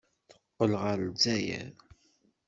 [0.29, 1.73] Teqqel ɣer Lezzayer.